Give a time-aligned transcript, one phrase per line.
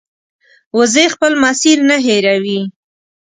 [0.77, 2.59] وزې خپل مسیر نه هېروي